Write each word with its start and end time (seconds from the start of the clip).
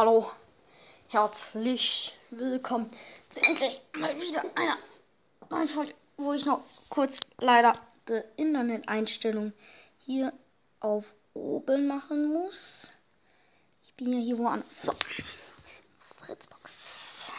Hallo, 0.00 0.30
herzlich 1.08 2.14
willkommen 2.30 2.88
zu 3.30 3.42
endlich 3.42 3.80
mal 3.94 4.16
wieder 4.16 4.44
einer 4.54 4.78
neuen 5.50 5.68
Folge, 5.68 5.92
wo 6.16 6.32
ich 6.34 6.46
noch 6.46 6.62
kurz 6.88 7.18
leider 7.38 7.72
die 8.08 8.22
Interneteinstellung 8.36 9.52
hier 9.98 10.32
auf 10.78 11.04
oben 11.34 11.88
machen 11.88 12.32
muss. 12.32 12.86
Ich 13.82 13.94
bin 13.94 14.12
ja 14.12 14.20
hier 14.20 14.38
woanders. 14.38 14.82
So, 14.82 14.94
Fritzbox. 16.20 17.32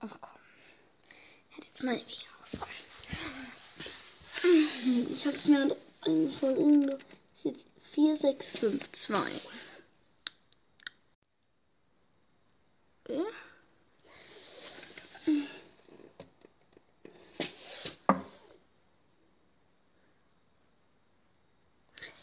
Ach 0.00 0.18
komm, 0.20 0.40
hätte 1.50 1.68
jetzt 1.68 1.82
meine 1.84 2.00
Wege 2.00 2.24
aus. 2.42 2.58
Ich 5.14 5.24
hatte 5.24 5.36
es 5.36 5.46
mir 5.46 5.76
eigentlich 6.00 6.36
von 6.40 6.56
Ihnen 6.56 6.98
jetzt 7.44 7.64
4652. 7.92 9.42
Okay. 9.44 9.56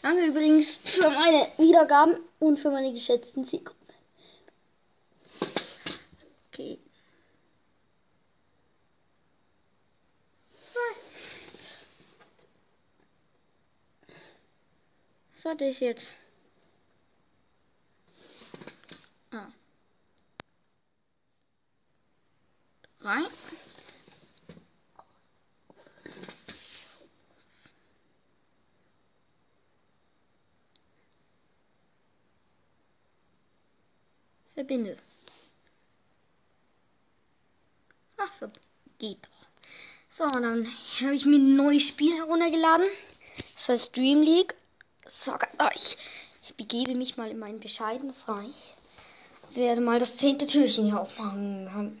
Danke 0.04 0.26
übrigens 0.26 0.76
für 0.76 1.08
meine 1.08 1.50
Wiedergaben 1.56 2.18
und 2.38 2.58
für 2.58 2.70
meine 2.70 2.92
geschätzten 2.92 3.46
Zielgruppen. 3.46 3.94
Okay. 6.52 6.78
Was 15.36 15.44
hatte 15.52 15.64
ich 15.64 15.80
jetzt? 15.80 16.08
Ah. 19.30 19.48
Rein. 23.04 23.26
Verbinde. 34.54 34.96
Ach, 38.16 38.30
geht 38.98 39.18
doch. 39.22 39.46
So, 40.16 40.26
dann 40.28 40.66
habe 41.00 41.14
ich 41.14 41.26
mir 41.26 41.36
ein 41.36 41.56
neues 41.56 41.82
Spiel 41.88 42.16
heruntergeladen. 42.16 42.86
Das 43.54 43.68
heißt 43.68 43.96
Dream 43.96 44.22
League. 44.22 44.54
So, 45.06 45.36
ich 45.74 46.54
begebe 46.56 46.94
mich 46.94 47.18
mal 47.18 47.30
in 47.30 47.38
mein 47.38 47.60
bescheidenes 47.60 48.26
Reich. 48.28 48.74
Ich 49.50 49.56
werde 49.56 49.82
mal 49.82 49.98
das 49.98 50.16
zehnte 50.16 50.46
Türchen 50.46 50.86
hier 50.86 51.00
aufmachen. 51.00 52.00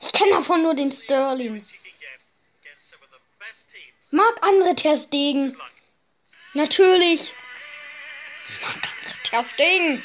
Ich 0.00 0.12
kenne 0.12 0.32
davon 0.32 0.62
nur 0.62 0.74
den 0.74 0.92
Sterling. 0.92 1.64
Mag 4.10 4.42
andere 4.42 4.74
Terstegen. 4.74 5.56
Natürlich. 6.54 7.32
Mag 8.62 8.76
andere 8.76 9.22
Terstegen. 9.24 10.02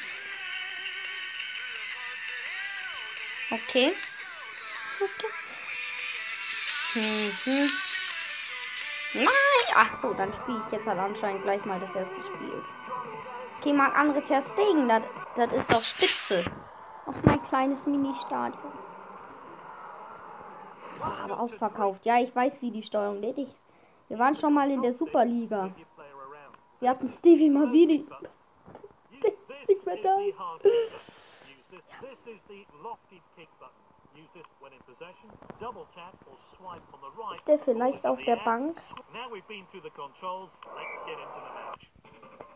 Okay. 3.52 3.94
Okay. 5.00 5.28
Mhm. 6.96 7.72
Nein! 9.14 9.28
Ach 9.76 10.02
so, 10.02 10.14
dann 10.14 10.34
spiele 10.34 10.62
ich 10.66 10.72
jetzt 10.74 10.86
halt 10.86 11.00
anscheinend 11.00 11.44
gleich 11.44 11.64
mal 11.66 11.80
das 11.80 11.96
erste 11.96 12.22
Spiel. 12.22 12.64
Okay, 13.60 13.74
mag 13.74 13.96
andere 13.98 14.26
Terstegen. 14.26 14.88
Das, 14.88 15.04
das 15.36 15.52
ist 15.54 15.72
doch 15.72 15.84
spitze. 15.84 16.46
Auf 17.06 17.16
mein 17.24 17.44
kleines 17.48 17.80
Mini-Stadion. 17.86 18.89
Oh, 21.02 21.24
aber 21.24 21.40
ausverkauft. 21.40 22.06
Ja, 22.06 22.20
ich 22.20 22.36
weiß, 22.36 22.54
wie 22.62 22.72
die 22.72 22.84
Steuerung 22.84 23.22
geht. 23.22 23.38
Ich, 23.38 23.50
wir 24.10 24.20
waren 24.20 24.36
schon 24.36 24.54
mal 24.54 24.70
in 24.70 24.82
der 24.82 24.94
Superliga. 24.94 25.72
Wir 26.80 26.90
hatten 26.90 27.10
Stevie 27.10 27.50
wieder. 27.50 28.06
Nicht 29.68 29.86
mehr 29.86 29.98
da. 29.98 30.18
Ist 37.36 37.48
der 37.48 37.60
vielleicht 37.60 38.06
auf 38.06 38.20
der 38.24 38.38
Bank? 38.38 38.78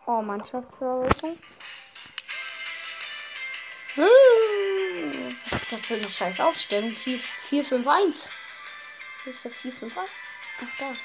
Oh, 0.06 0.22
Mannschaftsverwaltung. 0.22 1.38
Hm, 3.96 4.04
was 5.44 5.54
ist 5.54 5.72
das 5.72 5.82
für 5.82 5.96
eine 5.96 6.10
scheiß 6.10 6.40
Aufstellung? 6.40 6.96
4-5-1. 6.96 8.30
Wo 9.24 9.30
ist 9.30 9.46
der 9.46 9.52
4-5-1? 9.52 9.92
Ach, 9.98 10.78
da. 10.80 10.96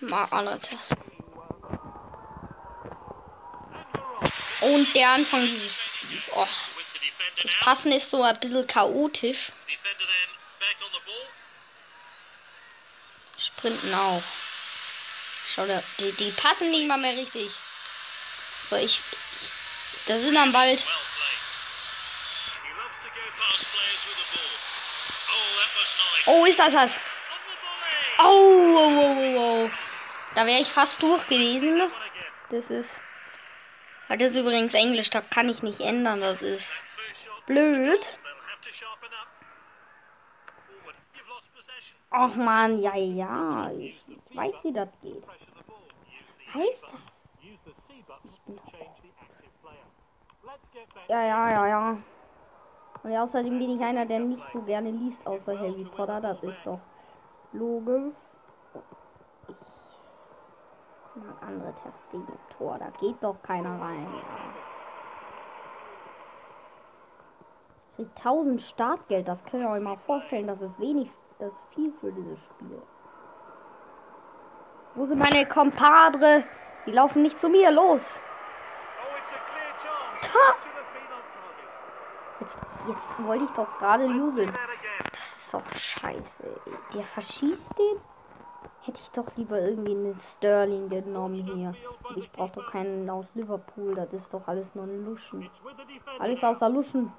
Mal 0.00 0.24
alle 0.26 0.60
testen. 0.60 0.98
Und 4.60 4.94
der 4.94 5.10
Anfang 5.10 5.46
dieses, 5.46 5.76
dieses 6.02 6.30
oh, 6.32 6.46
das 7.42 7.54
Passen 7.60 7.92
ist 7.92 8.10
so 8.10 8.22
ein 8.22 8.38
bisschen 8.40 8.66
chaotisch. 8.66 9.52
Sprinten 13.38 13.94
auch. 13.94 14.22
Schau, 15.54 15.66
die, 15.98 16.12
die 16.12 16.32
passen 16.32 16.70
nicht 16.70 16.86
mal 16.86 16.98
mehr 16.98 17.16
richtig. 17.16 17.50
So, 18.66 18.76
ich. 18.76 19.02
Ich 20.08 20.14
das 20.14 20.22
ist 20.22 20.36
am 20.36 20.52
Wald. 20.52 20.86
Oh, 26.26 26.44
ist 26.44 26.58
das 26.58 26.72
das? 26.72 27.00
Oh, 28.18 28.24
oh, 28.24 28.90
oh, 29.06 29.38
oh. 29.38 29.70
Da 30.34 30.46
wäre 30.46 30.60
ich 30.60 30.68
fast 30.68 31.02
durch 31.02 31.26
gewesen. 31.28 31.90
Das 32.50 32.68
ist. 32.70 32.90
Das 34.08 34.22
ist 34.22 34.36
übrigens 34.36 34.74
Englisch, 34.74 35.10
da 35.10 35.20
kann 35.20 35.48
ich 35.48 35.62
nicht 35.62 35.80
ändern. 35.80 36.20
Das 36.20 36.40
ist 36.40 36.66
blöd. 37.46 38.06
Ach 42.10 42.34
man, 42.34 42.80
ja, 42.80 42.96
ja. 42.96 43.70
Ich 43.72 44.00
weiß, 44.34 44.54
wie 44.62 44.72
das 44.72 44.88
geht. 45.02 45.22
Was 45.26 46.54
heißt 46.54 46.82
das? 46.84 47.08
Ja, 51.08 51.22
ja, 51.22 51.50
ja, 51.50 51.66
ja. 51.66 51.96
Und 53.02 53.16
außerdem 53.16 53.58
bin 53.58 53.76
ich 53.76 53.82
einer, 53.82 54.06
der 54.06 54.20
nicht 54.20 54.42
so 54.52 54.60
gerne 54.62 54.90
liest, 54.90 55.26
außer 55.26 55.58
Harry 55.58 55.86
Potter. 55.96 56.20
Das 56.20 56.42
ist 56.42 56.58
doch 56.64 56.80
logisch. 57.52 58.12
Ich 59.48 61.22
mag 61.22 61.42
andere 61.42 61.72
Testing 61.82 62.26
Tor. 62.56 62.78
Da 62.78 62.90
geht 63.00 63.22
doch 63.22 63.40
keiner 63.42 63.80
rein. 63.80 64.06
Ich 67.96 67.96
krieg 67.96 68.08
1000 68.16 68.62
Startgeld. 68.62 69.26
Das 69.26 69.44
könnt 69.44 69.64
ihr 69.64 69.70
euch 69.70 69.82
mal 69.82 69.96
vorstellen. 70.06 70.46
Das 70.46 70.60
ist 70.60 70.78
wenig. 70.78 71.10
Das 71.38 71.48
ist 71.48 71.74
viel 71.74 71.92
für 72.00 72.12
dieses 72.12 72.38
Spiel. 72.50 72.82
Wo 74.94 75.06
sind 75.06 75.18
meine 75.18 75.46
Kompadre? 75.46 76.44
Die 76.86 76.92
laufen 76.92 77.22
nicht 77.22 77.38
zu 77.38 77.48
mir. 77.48 77.70
Los! 77.70 78.20
Ha! 80.22 80.54
Jetzt, 82.40 82.56
jetzt 82.86 83.26
wollte 83.26 83.44
ich 83.44 83.50
doch 83.50 83.78
gerade 83.78 84.04
jubeln. 84.06 84.52
Das 85.12 85.36
ist 85.36 85.54
doch 85.54 85.72
scheiße. 85.72 86.60
Der 86.94 87.04
verschießt 87.04 87.78
den? 87.78 88.00
Hätte 88.82 89.00
ich 89.02 89.10
doch 89.10 89.26
lieber 89.36 89.60
irgendwie 89.60 89.90
einen 89.90 90.18
Sterling 90.20 90.88
genommen 90.88 91.44
hier. 91.44 91.74
Ich 92.16 92.30
brauche 92.32 92.52
doch 92.52 92.70
keinen 92.70 93.08
aus 93.10 93.26
Liverpool. 93.34 93.94
Das 93.94 94.12
ist 94.12 94.32
doch 94.32 94.46
alles 94.46 94.66
nur 94.74 94.84
ein 94.84 95.04
Luschen. 95.04 95.50
Alles 96.18 96.42
außer 96.42 96.68
Luschen. 96.70 97.12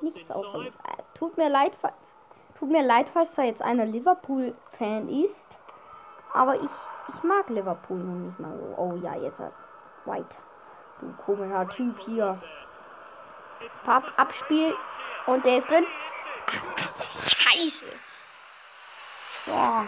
Nichts 0.00 0.30
außer 0.30 0.58
Luschen. 0.58 0.74
Äh, 0.84 1.02
tut 1.14 1.36
mir 1.36 1.48
leid, 1.48 1.72
tut 2.58 2.70
mir 2.70 2.82
leid, 2.82 3.06
falls 3.12 3.30
da 3.34 3.42
jetzt 3.42 3.62
einer 3.62 3.86
Liverpool-Fan 3.86 5.08
ist. 5.08 5.34
Aber 6.34 6.56
ich, 6.56 6.70
ich 7.14 7.22
mag 7.22 7.48
Liverpool 7.48 7.98
nun 7.98 8.26
nicht 8.26 8.38
mal 8.38 8.56
so. 8.58 8.74
Oh 8.76 8.94
ja, 9.02 9.16
jetzt 9.16 9.38
hat 9.38 9.52
White. 10.04 10.36
Du 11.00 11.12
komischer 11.24 11.68
Typ 11.70 11.98
hier. 12.00 12.38
Papp, 13.84 14.04
Abspiel. 14.16 14.74
Und 15.26 15.44
der 15.44 15.58
ist 15.58 15.68
drin. 15.68 15.86
Ach, 16.76 16.88
Scheiße. 17.28 17.86
Boah. 19.46 19.86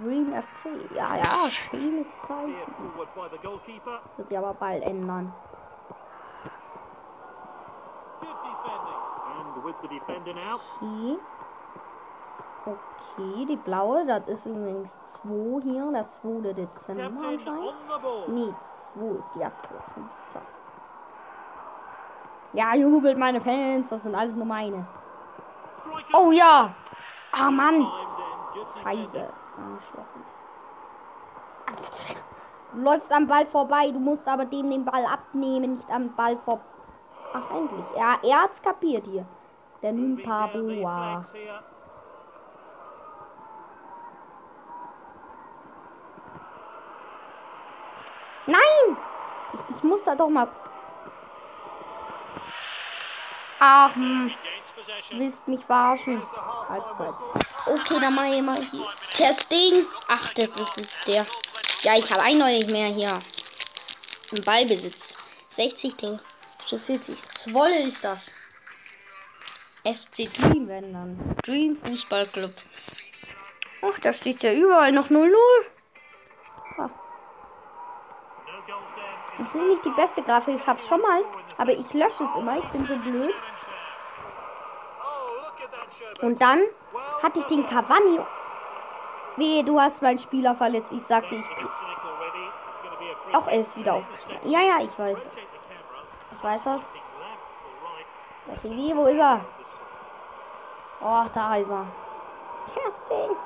Green 0.00 0.32
FC. 0.32 0.94
Ja, 0.94 1.16
ja, 1.16 1.50
schönes 1.50 2.06
Zeichen. 2.26 2.56
Wird 4.16 4.28
sich 4.28 4.38
aber 4.38 4.54
bald 4.54 4.82
ändern. 4.82 5.32
Okay. 10.80 11.18
Okay, 12.66 13.46
die 13.46 13.56
blaue, 13.56 14.06
das 14.06 14.26
ist 14.26 14.46
übrigens 14.46 14.88
2 15.22 15.62
hier, 15.62 15.90
der 15.92 16.08
2. 16.22 16.52
Dezember 16.52 17.28
anscheinend. 17.28 18.28
Nee, 18.28 18.54
2 18.94 19.00
ist 19.18 19.34
die 19.34 19.44
Abkürzung. 19.44 20.10
So. 20.32 20.40
Ja, 22.52 22.74
jubelt 22.74 23.18
meine 23.18 23.40
Fans, 23.40 23.88
das 23.90 24.02
sind 24.02 24.14
alles 24.14 24.34
nur 24.36 24.46
meine. 24.46 24.86
Oh 26.12 26.30
ja! 26.30 26.74
Ah, 27.32 27.50
Mann! 27.50 27.86
Scheiße. 28.82 29.28
Du 32.72 32.80
läufst 32.80 33.12
am 33.12 33.26
Ball 33.26 33.46
vorbei, 33.46 33.90
du 33.90 33.98
musst 33.98 34.26
aber 34.26 34.44
dem 34.44 34.70
den 34.70 34.84
Ball 34.84 35.04
abnehmen, 35.06 35.74
nicht 35.74 35.90
am 35.90 36.14
Ball 36.14 36.36
vor. 36.44 36.60
Ach, 37.32 37.50
endlich. 37.50 37.84
Ja, 37.96 38.18
er 38.22 38.42
hat's 38.42 38.62
kapiert 38.62 39.04
hier. 39.06 39.26
Der 39.82 39.92
Nympaboa. 39.92 41.24
Nein! 48.46 48.96
Ich, 49.52 49.76
ich 49.76 49.82
muss 49.82 50.02
da 50.04 50.14
doch 50.14 50.28
mal. 50.28 50.48
Ach, 53.58 53.94
hm. 53.94 54.30
Willst 55.12 55.48
mich 55.48 55.64
verarschen. 55.64 56.22
Halbzeit. 56.68 57.14
Okay, 57.66 58.00
dann 58.00 58.14
mach 58.14 58.24
ich 58.24 58.42
mal 58.42 58.60
hier. 58.60 58.86
Testing. 59.12 59.86
Ach, 60.08 60.30
das 60.34 60.48
ist, 60.76 61.08
der. 61.08 61.26
Ja, 61.82 61.96
ich 61.96 62.10
habe 62.10 62.22
ein 62.22 62.38
neues 62.38 62.66
mehr 62.66 62.88
hier. 62.88 63.18
Im 64.32 64.44
Ballbesitz. 64.44 65.14
60 65.50 65.94
zu 66.66 66.78
40. 66.78 67.16
Zwoll 67.30 67.70
ist 67.70 68.04
das. 68.04 68.20
FC 69.84 70.32
Dream, 70.34 70.68
wenn 70.68 70.92
dann. 70.92 71.36
Dream 71.44 71.76
Fußballclub. 71.84 72.52
Ach, 73.82 73.98
da 74.00 74.12
steht 74.12 74.42
ja 74.42 74.52
überall 74.52 74.92
noch 74.92 75.08
0-0. 75.10 75.34
Ist 79.54 79.62
nicht 79.62 79.84
die 79.84 79.90
beste 79.90 80.22
Grafik. 80.22 80.60
Ich 80.60 80.66
hab's 80.66 80.86
schon 80.88 81.00
mal. 81.00 81.22
Aber 81.58 81.70
ich 81.70 81.92
lösche 81.92 82.24
es 82.24 82.38
immer. 82.38 82.58
Ich 82.58 82.68
bin 82.70 82.86
so 82.86 82.96
blöd. 82.96 83.34
Und 86.22 86.42
dann 86.42 86.62
hatte 87.22 87.38
ich 87.38 87.44
den 87.46 87.66
Cavani. 87.66 88.18
Weh, 89.36 89.62
du 89.62 89.80
hast 89.80 90.02
meinen 90.02 90.18
Spieler 90.18 90.54
verletzt. 90.56 90.90
Ich 90.90 91.06
sagte, 91.06 91.36
ich. 91.36 91.44
Auch 93.34 93.46
er 93.46 93.60
ist 93.60 93.76
wieder 93.76 93.94
aufgestanden. 93.94 94.50
Ja, 94.50 94.60
ja, 94.60 94.78
ich 94.80 94.98
weiß 94.98 95.16
das. 95.16 95.32
Ich 96.36 96.44
weiß 96.44 96.62
das. 96.64 96.80
Wie, 98.62 98.96
wo 98.96 99.06
ist 99.06 99.18
er? 99.18 99.40
Oh, 101.00 101.24
da 101.34 101.56
ist 101.56 101.70
er. 101.70 101.86
Kerstin. 102.74 103.36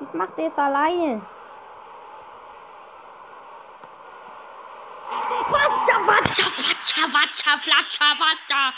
Ich 0.00 0.12
mach 0.12 0.30
das 0.36 0.58
alleine. 0.58 1.22
Watscha, 5.50 6.06
watscha, 6.06 6.46
watscha, 7.00 7.12
watscha, 7.12 7.58
flatscha, 7.58 8.18
watscha. 8.18 8.74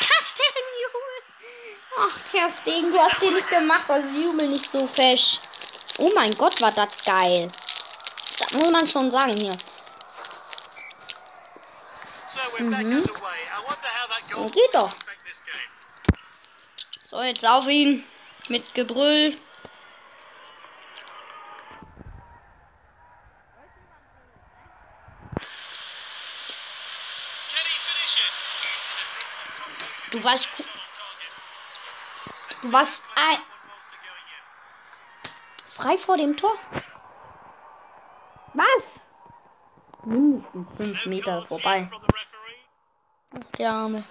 Kerstin, 0.00 0.54
Junge. 0.82 1.16
Ach, 1.98 2.24
Kerstin, 2.30 2.92
du 2.92 2.98
hast 2.98 3.20
den 3.22 3.34
nicht 3.34 3.48
gemacht, 3.48 3.88
also 3.88 4.08
jubel 4.08 4.48
nicht 4.48 4.70
so 4.70 4.86
fesch. 4.86 5.38
Oh 5.98 6.12
mein 6.14 6.34
Gott, 6.36 6.60
war 6.60 6.72
das 6.72 6.88
geil. 7.04 7.50
Das 8.38 8.52
muss 8.52 8.70
man 8.70 8.86
schon 8.86 9.10
sagen 9.10 9.36
hier. 9.36 9.56
Mhm. 12.58 13.04
Geht 14.52 14.74
doch. 14.74 14.92
So, 17.06 17.22
jetzt 17.22 17.46
auf 17.46 17.66
ihn. 17.68 18.04
Mit 18.48 18.74
Gebrüll. 18.74 19.38
Du 30.10 30.15
warst. 30.26 30.48
Du 32.62 32.72
warst 32.72 33.02
ein. 33.14 33.38
Frei 35.76 35.98
vor 35.98 36.16
dem 36.16 36.36
Tor. 36.36 36.52
Was? 38.54 38.66
Mindestens 40.04 40.68
fünf 40.76 41.06
Meter 41.06 41.46
vorbei. 41.46 41.90
Ach, 43.34 43.56
der 43.58 43.70
Arme. 43.70 44.04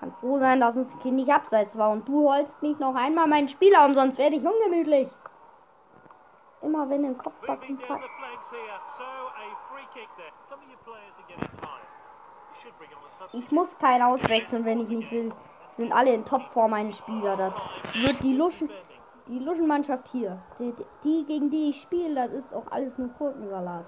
Kann 0.00 0.12
froh 0.20 0.38
sein, 0.38 0.60
dass 0.60 0.76
uns 0.76 0.92
Kind 1.00 1.16
nicht 1.16 1.30
abseits 1.30 1.76
war 1.76 1.90
und 1.90 2.08
du 2.08 2.28
holst 2.28 2.62
nicht 2.62 2.80
noch 2.80 2.94
einmal 2.94 3.26
meinen 3.26 3.48
Spieler 3.48 3.84
um, 3.84 3.94
sonst 3.94 4.18
werde 4.18 4.36
ich 4.36 4.44
ungemütlich. 4.44 5.08
Immer 6.62 6.88
wenn 6.90 7.04
im 7.04 7.18
Kopf 7.18 7.34
backen 7.46 7.80
kann. 7.86 8.02
Ich 13.32 13.50
muss 13.50 13.68
keinen 13.80 14.02
auswechseln, 14.02 14.64
wenn 14.64 14.80
ich 14.80 14.88
nicht 14.88 15.10
will. 15.10 15.32
Sind 15.76 15.92
alle 15.92 16.12
in 16.12 16.24
Topform 16.24 16.70
meine 16.70 16.92
Spieler. 16.92 17.36
Das 17.36 17.52
wird 17.94 18.22
die 18.22 18.36
Luschen, 18.36 18.70
die 19.28 19.38
Luschenmannschaft 19.38 20.08
hier. 20.10 20.40
Die, 20.58 20.74
die, 21.04 21.24
gegen 21.24 21.50
die 21.50 21.70
ich 21.70 21.82
spiele, 21.82 22.14
das 22.14 22.32
ist 22.32 22.54
auch 22.54 22.70
alles 22.70 22.96
nur 22.96 23.08
Gurkensalat. 23.08 23.84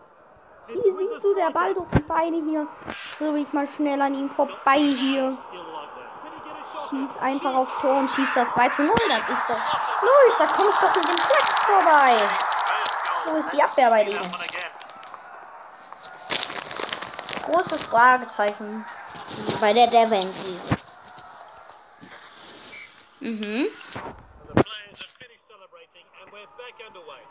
Hier 0.66 0.96
siehst 0.96 1.24
du 1.24 1.34
der 1.34 1.50
Ball 1.50 1.74
durch 1.74 1.88
die 1.90 2.02
Beine 2.02 2.42
hier. 2.44 2.66
So 3.18 3.34
will 3.34 3.42
ich 3.42 3.52
mal 3.52 3.66
schnell 3.76 4.00
an 4.00 4.14
ihm 4.14 4.30
vorbei 4.30 4.78
hier. 4.78 5.36
Schieß 6.88 7.10
einfach 7.20 7.54
aufs 7.54 7.76
Tor 7.80 7.98
und 7.98 8.10
schießt 8.10 8.36
das 8.36 8.50
2 8.52 8.68
zu 8.70 8.82
0. 8.82 8.94
Das 9.08 9.30
ist 9.30 9.50
doch. 9.50 9.60
Los, 10.02 10.38
da 10.38 10.46
komme 10.46 10.70
ich 10.70 10.76
doch 10.76 10.94
mit 10.94 11.08
dem 11.08 11.16
Platz 11.16 11.64
vorbei. 11.64 12.16
Wo 13.26 13.38
ist 13.38 13.52
die 13.52 13.62
Abwehr 13.62 13.90
bei 13.90 14.04
denen? 14.04 14.30
Großes 17.50 17.82
Fragezeichen 17.82 18.84
bei 19.60 19.72
der 19.72 19.88
Defensive. 19.88 20.76
Mhm. 23.18 23.66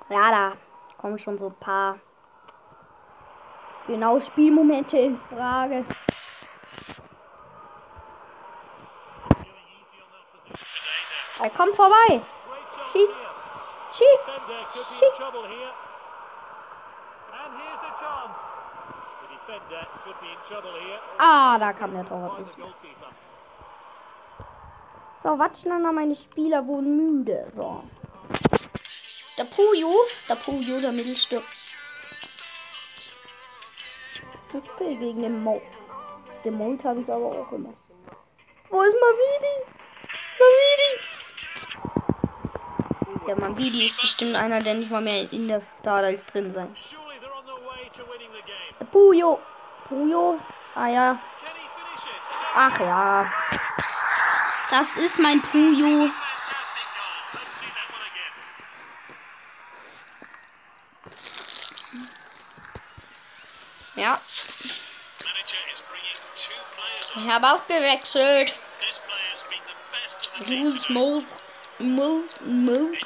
Ja, 0.10 0.32
da 0.32 0.58
kommen 0.98 1.20
schon 1.20 1.40
so 1.40 1.48
ein 1.48 1.56
paar 1.56 2.00
genau 3.88 4.20
Spielmomente 4.20 4.98
in 4.98 5.18
Frage. 5.30 5.86
Er 11.42 11.50
kommt 11.52 11.78
vorbei. 11.78 12.22
Schieß. 12.92 13.10
Schieß. 13.92 15.00
Schieß. 15.00 15.89
Ah, 21.18 21.58
da 21.58 21.74
kam 21.74 21.94
der 21.94 22.06
Torwart 22.08 22.40
nicht. 22.40 22.58
So, 25.24 25.38
Watschlander, 25.38 25.92
meine 25.92 26.16
Spieler 26.16 26.66
wurden 26.66 26.96
müde. 26.96 27.52
So. 27.56 27.84
Der 29.38 29.46
Puyo, 29.46 29.92
der 30.28 30.36
Puyo, 30.36 30.80
der 30.80 30.92
Mittelstück. 30.92 31.44
Ich 34.54 34.70
spiele 34.72 34.96
gegen 34.96 35.22
den 35.22 35.44
Mo. 35.44 35.62
Den 36.44 36.56
Mond 36.56 36.84
habe 36.84 37.02
ich 37.02 37.10
aber 37.10 37.26
auch 37.26 37.52
immer. 37.52 37.74
Wo 38.70 38.82
ist 38.82 38.96
Mavidi? 38.96 39.56
Mavidi! 40.40 40.92
Der 43.28 43.36
Mavidi 43.36 43.86
ist 43.86 43.98
bestimmt 43.98 44.36
einer, 44.36 44.62
der 44.62 44.76
nicht 44.76 44.90
mal 44.90 45.02
mehr 45.02 45.32
in 45.32 45.48
der 45.48 45.62
Startelf 45.80 46.26
drin 46.32 46.54
sein. 46.54 46.76
Puyo. 49.00 49.40
Puyo. 49.88 50.42
Ah 50.76 50.88
ja. 50.88 51.18
Ach 52.54 52.80
ja. 52.80 53.32
Das 54.70 54.94
ist 54.98 55.18
mein 55.20 55.42
Puyo. 55.42 56.10
Ja. 63.96 64.22
Ich 67.16 67.30
habe 67.30 67.48
auch 67.48 67.66
gewechselt. 67.68 68.54
Use 70.46 70.92
Mold. 70.92 71.26
Mold. 71.80 72.42
Mold. 72.42 72.98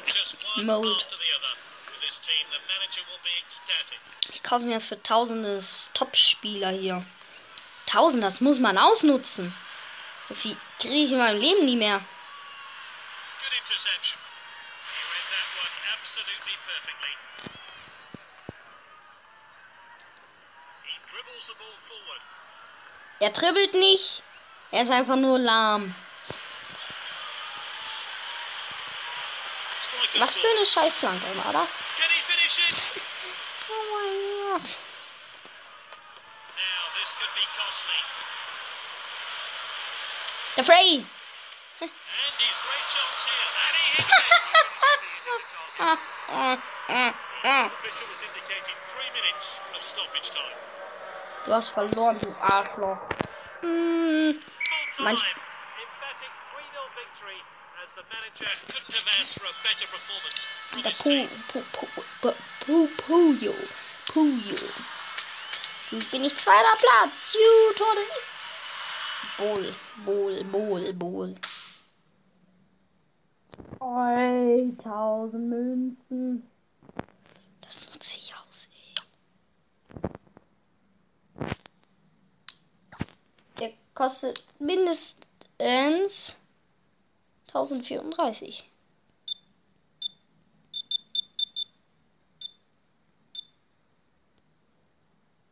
Mold. 0.56 1.06
Ich 4.32 4.42
kaufe 4.42 4.64
mir 4.64 4.80
für 4.80 5.02
tausende 5.02 5.62
Top-Spieler 5.94 6.70
hier. 6.70 7.04
Tausend, 7.86 8.22
das 8.22 8.40
muss 8.40 8.58
man 8.58 8.78
ausnutzen. 8.78 9.54
So 10.28 10.34
viel 10.34 10.56
kriege 10.78 10.94
ich 10.94 11.12
in 11.12 11.18
meinem 11.18 11.40
Leben 11.40 11.64
nie 11.64 11.76
mehr. 11.76 12.04
Er 23.20 23.30
dribbelt 23.30 23.74
nicht. 23.74 24.22
Er 24.70 24.82
ist 24.82 24.90
einfach 24.90 25.16
nur 25.16 25.38
lahm. 25.38 25.94
Was 30.16 30.34
für 30.34 30.46
eine 30.46 30.66
Scheißflanke 30.66 31.26
war 31.44 31.52
das? 31.52 31.70
Oh 33.66 34.52
mein 34.52 34.60
Gott. 34.60 34.78
Der 40.64 40.74
Frey. 40.74 41.06
Du 51.44 51.52
hast 51.52 51.68
verloren, 51.68 52.18
du 52.20 52.34
Arschloch. 52.40 52.98
Hm. 53.60 54.42
Mein 54.98 55.16
der 60.82 60.90
Pu, 60.90 61.28
Pu, 61.48 61.62
Pu, 61.72 61.86
Pu, 62.20 62.32
Pu, 62.60 62.88
Puyo. 62.96 63.54
Puyo. 64.06 64.58
Bin 65.90 66.24
ich 66.24 66.36
zweiter 66.36 66.76
Platz. 66.78 67.34
Ju, 67.34 67.74
Tode. 67.74 68.00
Bol, 69.36 69.74
Bol, 70.04 70.44
Bol, 70.44 70.92
Bol. 70.92 71.34
1000 73.80 75.48
Münzen. 75.48 76.48
Das 77.60 77.86
nutze 77.92 78.16
ich 78.16 78.32
aus, 78.34 78.68
ey. 78.70 78.94
Der 83.58 83.72
kostet 83.94 84.44
mindestens 84.60 86.36
1034. 87.48 88.70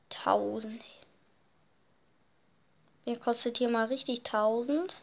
Tausend. 0.08 0.84
Der 3.06 3.18
kostet 3.18 3.59
hier 3.59 3.68
mal 3.68 3.87
richtig 3.87 4.18
1000. 4.21 5.02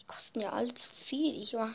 Die 0.00 0.06
kosten 0.06 0.40
ja 0.40 0.50
alle 0.52 0.72
zu 0.74 0.90
viel. 0.90 1.40
Ich 1.42 1.54
war. 1.54 1.74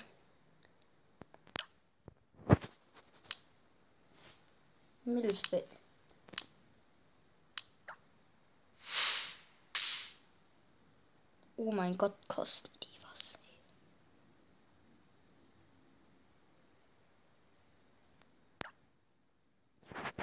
Mittelfeld. 5.05 5.67
Oh 11.55 11.71
mein 11.71 11.97
Gott, 11.97 12.15
kosten 12.27 12.69
die 12.83 13.03
was. 13.03 13.39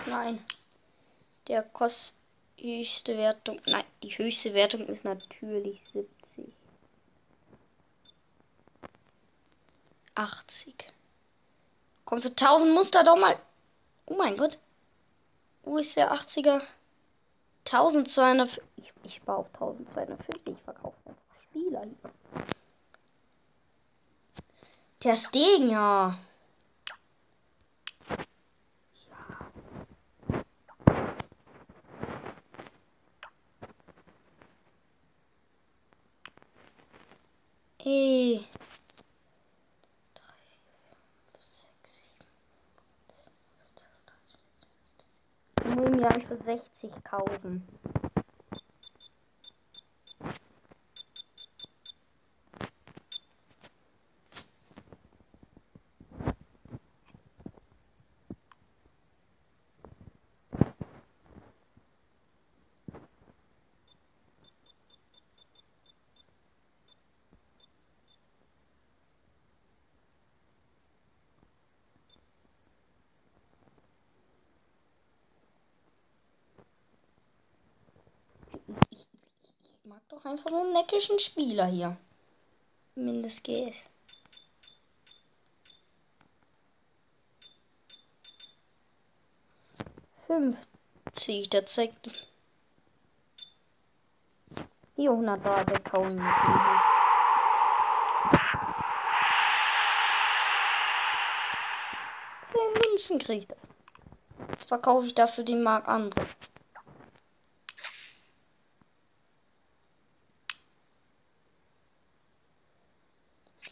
Nein. 0.06 0.44
Der 1.48 1.62
kostet 1.62 2.14
höchste 2.64 3.16
Wertung. 3.16 3.60
Nein, 3.66 3.84
die 4.02 4.16
höchste 4.16 4.54
Wertung 4.54 4.86
ist 4.88 5.04
natürlich 5.04 5.80
70. 5.92 6.52
80. 10.14 10.74
Kommt 12.04 12.22
für 12.22 12.30
1000 12.30 12.72
Muster 12.72 13.04
doch 13.04 13.16
mal. 13.16 13.36
Oh 14.06 14.14
mein 14.14 14.36
Gott. 14.36 14.58
Wo 15.62 15.78
ist 15.78 15.96
der 15.96 16.12
80er? 16.12 16.62
1200. 17.66 18.60
Ich, 18.76 18.92
ich 19.02 19.22
baue 19.22 19.38
auf 19.38 19.46
1250. 19.54 20.40
Ich 20.46 20.62
verkaufe 20.62 20.96
einfach 21.06 21.42
Spieler. 21.48 21.86
Der 25.02 25.16
Stegen, 25.16 25.70
ja. 25.70 26.18
Ey. 37.86 38.46
Mögen 45.64 45.98
ja 45.98 46.10
für 46.26 46.36
60 46.36 47.04
kaufen. 47.04 47.62
Ich, 78.90 79.08
ich 79.62 79.84
mag 79.84 80.00
doch 80.14 80.24
einfach 80.24 80.50
so 80.50 80.60
einen 80.60 80.72
neckischen 80.72 81.18
Spieler 81.18 81.66
hier. 81.66 81.96
Mindest 82.94 83.42
geht. 83.42 83.74
Fünfzig, 90.26 91.50
der 91.50 91.66
zeigt. 91.66 92.10
Die 94.96 95.08
100 95.08 95.44
Dollar 95.44 95.64
der 95.64 95.80
kauen 95.80 96.14
mit 96.14 96.34
Zehn 102.52 102.72
Münzen 102.90 103.18
kriegt 103.18 103.52
er. 103.52 103.58
Verkaufe 104.68 105.06
ich 105.06 105.14
dafür 105.14 105.44
die 105.44 105.56
Mark 105.56 105.88
andere. 105.88 106.26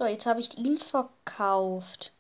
So, 0.03 0.09
jetzt 0.09 0.27
habe 0.27 0.41
ich 0.41 0.59
ihn 0.59 0.79
verkauft. 0.79 2.11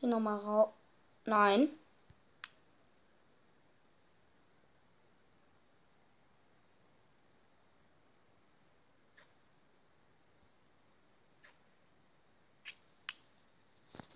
Hier 0.00 0.08
nochmal 0.08 0.38
raus. 0.38 0.70
Nein. 1.26 1.68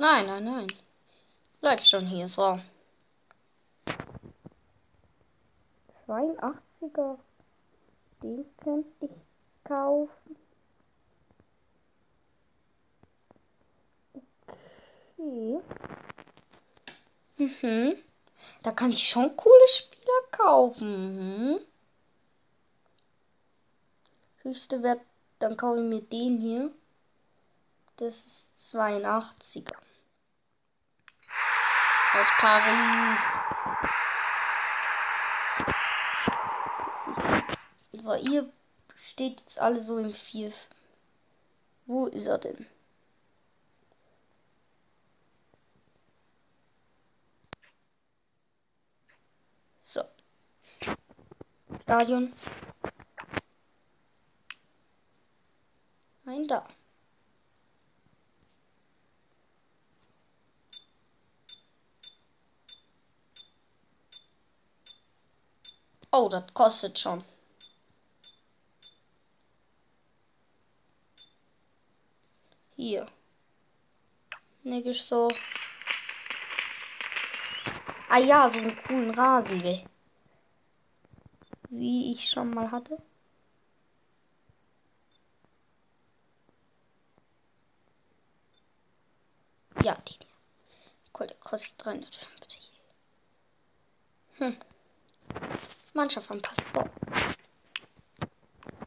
Nein, 0.03 0.27
nein, 0.27 0.43
nein. 0.43 0.67
Bleib 1.61 1.81
schon 1.85 2.05
hier, 2.05 2.29
so. 2.29 2.59
82er. 6.09 7.19
Den 8.21 8.45
könnte 8.57 9.05
ich 9.07 9.11
kaufen. 9.63 10.37
Okay. 15.17 15.61
Mhm. 17.37 17.97
Da 18.65 18.73
kann 18.73 18.91
ich 18.91 19.09
schon 19.09 19.37
coole 19.37 19.69
Spieler 19.69 20.23
kaufen. 20.33 21.53
Mhm. 21.53 21.61
Höchste 24.43 24.83
Wert, 24.83 25.03
dann 25.39 25.57
kaufe 25.57 25.81
ich 25.81 25.89
mir 25.89 26.03
den 26.03 26.39
hier. 26.39 26.73
Das 27.99 28.17
ist 28.17 28.75
82er. 28.75 29.82
Aus 32.15 32.29
Paris. 32.39 33.19
So, 37.93 38.15
ihr 38.17 38.53
steht 38.97 39.41
jetzt 39.41 39.59
alle 39.59 39.83
so 39.83 39.97
im 39.99 40.13
Vier. 40.13 40.53
Wo 41.87 42.07
ist 42.07 42.27
er 42.27 42.37
denn? 42.37 42.67
So. 49.85 50.05
Stadion. 51.83 52.35
Nein, 56.25 56.47
da. 56.47 56.67
Oh, 66.13 66.29
das 66.29 66.53
kostet 66.53 66.99
schon. 66.99 67.25
Hier. 72.77 73.07
Nick 74.63 74.95
so. 74.95 75.31
Ah 78.11 78.19
ja, 78.19 78.51
so 78.51 78.59
einen 78.59 78.77
coolen 78.85 79.11
Rasen 79.11 79.63
will. 79.63 79.85
Wie 81.71 82.13
ich 82.13 82.29
schon 82.29 82.51
mal 82.51 82.71
hatte. 82.71 82.99
Ja, 89.83 89.97
die. 90.07 90.19
Cool, 91.19 91.27
der 91.27 91.37
kostet 91.37 91.83
350. 91.83 92.71
Hm. 94.39 94.57
Mannschaft 95.95 96.31
anpasst. 96.31 96.63
So. 96.73 96.85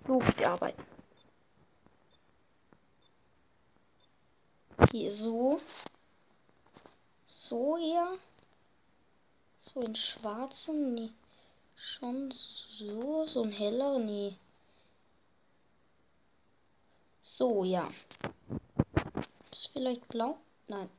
Lob 0.07 0.35
bearbeiten. 0.35 0.83
Hier 4.91 5.13
so. 5.13 5.61
So 7.27 7.77
hier. 7.77 8.17
So 9.59 9.81
in 9.81 9.95
schwarzen. 9.95 10.93
Nee. 10.95 11.11
Schon 11.75 12.31
so. 12.31 13.27
So 13.27 13.43
ein 13.43 13.51
heller. 13.51 13.99
Nee. 13.99 14.35
So, 17.21 17.63
ja. 17.63 17.91
ist 19.51 19.69
vielleicht 19.73 20.07
blau? 20.07 20.37
Nein. 20.67 20.89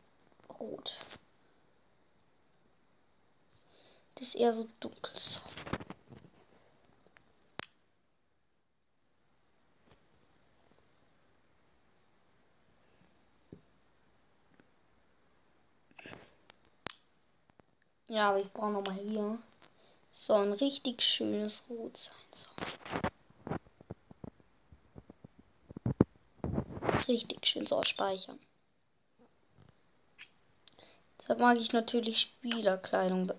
Rot. 0.61 0.99
Das 4.17 4.29
ist 4.29 4.35
eher 4.35 4.53
so 4.53 4.69
dunkel. 4.81 5.13
So. 5.15 5.41
Ja, 18.09 18.29
aber 18.31 18.41
ich 18.41 18.53
brauche 18.53 18.71
noch 18.71 18.85
mal 18.85 18.95
hier. 18.95 19.39
So 20.13 20.35
ein 20.35 20.53
richtig 20.53 21.03
schönes 21.03 21.63
Rot 21.69 21.97
sein. 21.97 22.15
So. 22.35 22.49
Richtig 27.09 27.47
schön 27.47 27.67
so 27.67 27.83
speichern. 27.83 28.39
Deshalb 31.19 31.41
mag 31.41 31.59
ich 31.59 31.73
natürlich 31.73 32.21
Spielerkleidung. 32.21 33.33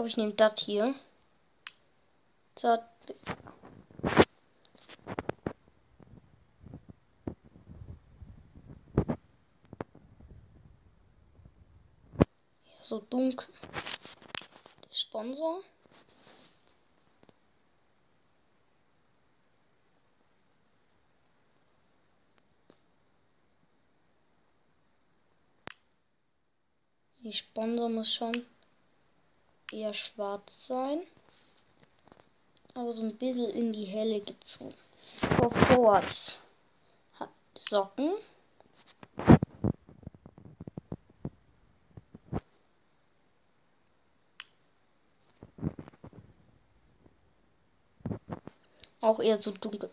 Glaube, 0.00 0.08
ich 0.08 0.16
nehme 0.16 0.32
das 0.32 0.58
hier. 0.58 0.94
So. 2.56 2.78
So 12.82 13.00
dunkel. 13.10 13.46
Der 14.84 14.94
Sponsor. 14.94 15.62
Die 27.22 27.34
Sponsor 27.34 27.90
muss 27.90 28.14
schon 28.14 28.46
eher 29.72 29.94
schwarz 29.94 30.66
sein. 30.66 31.02
Aber 32.74 32.92
so 32.92 33.02
ein 33.02 33.16
bisschen 33.16 33.50
in 33.50 33.72
die 33.72 33.84
helle 33.84 34.20
gezogen. 34.20 34.74
For 35.36 35.50
Forwards 35.50 36.38
hat 37.14 37.30
Socken. 37.56 38.14
Auch 49.00 49.20
eher 49.20 49.38
so 49.38 49.50
dunkel. 49.52 49.90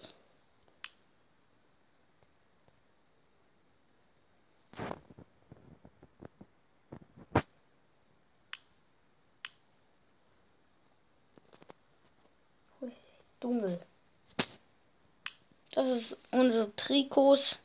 Das 15.77 15.86
ist 15.97 16.17
unsere 16.31 16.75
Trikots. 16.75 17.57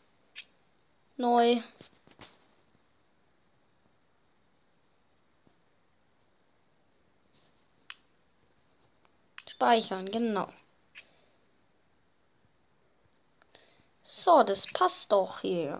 Neu. 1.16 1.62
Speichern, 9.48 10.06
genau. 10.06 10.52
So, 14.02 14.42
das 14.42 14.66
passt 14.66 15.12
doch 15.12 15.40
hier. 15.40 15.78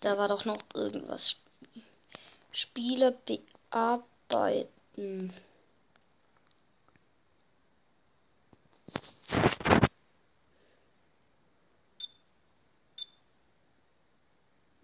Da 0.00 0.18
war 0.18 0.28
doch 0.28 0.44
noch 0.44 0.62
irgendwas. 0.74 1.36
Spiele 2.52 3.18
bearbeiten. 3.26 5.32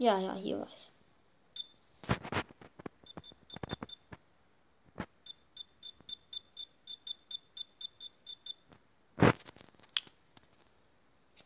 Ja, 0.01 0.19
ja, 0.19 0.35
hier 0.35 0.59
was. 0.59 0.91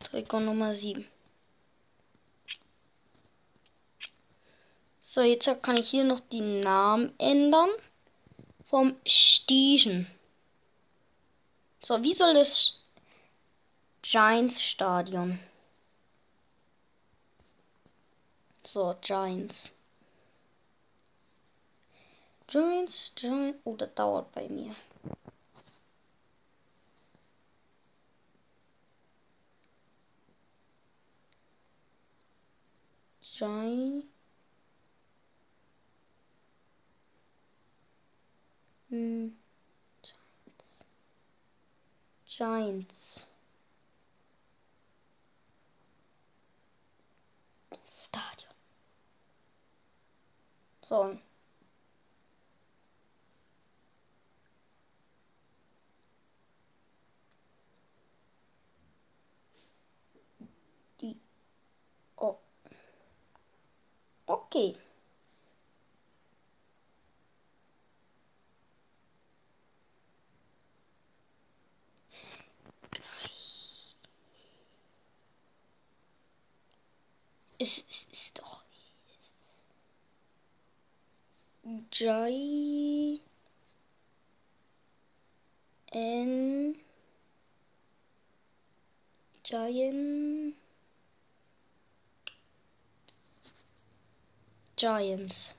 Trikot 0.04 0.38
Nummer 0.38 0.72
7. 0.76 1.04
So, 5.02 5.22
jetzt 5.22 5.50
kann 5.62 5.76
ich 5.76 5.90
hier 5.90 6.04
noch 6.04 6.20
die 6.20 6.40
Namen 6.40 7.12
ändern. 7.18 7.70
Vom 8.66 8.94
Stiegen. 9.04 10.06
So, 11.82 12.00
wie 12.04 12.14
soll 12.14 12.34
das 12.34 12.78
Giants 14.02 14.62
Stadion? 14.62 15.40
So, 18.74 18.96
Giants. 19.00 19.70
Giants, 22.48 23.12
Giants. 23.14 23.60
Oh, 23.64 23.76
das 23.76 23.94
dauert 23.94 24.32
bei 24.32 24.48
mir. 24.48 24.74
Giants. 33.22 34.06
Hm. 38.90 39.36
Giants. 42.26 43.24
So. 50.88 51.16
Die. 61.00 61.16
Oh. 62.16 62.36
Okay. 64.26 64.76
Es 77.58 77.84
Jai. 81.90 83.20
N. 85.92 86.76
Giant. 89.42 90.54
Giants. 94.76 95.54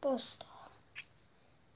Boston. 0.00 0.46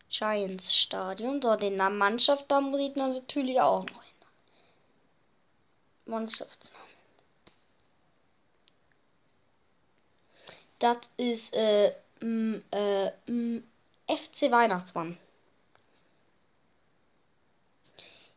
Giants 0.08 0.72
Stadion. 0.72 1.42
So, 1.42 1.56
den 1.56 1.76
Namen 1.76 1.98
Mannschaft, 1.98 2.44
da 2.48 2.60
muss 2.60 2.80
ich 2.80 2.94
natürlich 2.94 3.60
auch 3.60 3.84
noch 3.84 4.02
hin. 4.02 4.12
Mannschaftsnamen. 6.06 6.86
Das 10.78 10.98
ist 11.16 11.54
äh, 11.54 11.92
m, 12.20 12.62
äh, 12.70 13.10
m, 13.26 13.62
FC 14.06 14.50
Weihnachtsmann. 14.50 15.18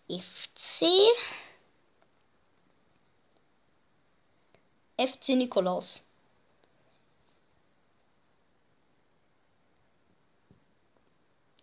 FC 0.10 0.86
FC 5.00 5.36
Nikolaus. 5.36 6.02